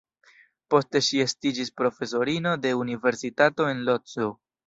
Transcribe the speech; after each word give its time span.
Poste 0.73 1.01
ŝi 1.07 1.19
estiĝis 1.25 1.69
profesorino 1.83 2.55
de 2.63 2.73
Universitato 2.79 3.71
en 3.75 3.87
Lodzo. 3.91 4.35